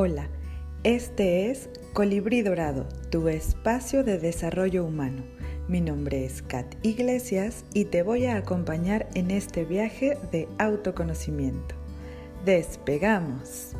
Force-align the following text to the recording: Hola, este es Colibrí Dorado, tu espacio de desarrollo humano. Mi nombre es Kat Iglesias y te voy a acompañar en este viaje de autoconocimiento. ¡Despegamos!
Hola, 0.00 0.28
este 0.84 1.50
es 1.50 1.70
Colibrí 1.92 2.42
Dorado, 2.42 2.86
tu 3.10 3.26
espacio 3.26 4.04
de 4.04 4.16
desarrollo 4.16 4.84
humano. 4.84 5.24
Mi 5.66 5.80
nombre 5.80 6.24
es 6.24 6.40
Kat 6.40 6.72
Iglesias 6.84 7.64
y 7.74 7.86
te 7.86 8.04
voy 8.04 8.26
a 8.26 8.36
acompañar 8.36 9.08
en 9.16 9.32
este 9.32 9.64
viaje 9.64 10.16
de 10.30 10.46
autoconocimiento. 10.58 11.74
¡Despegamos! 12.44 13.72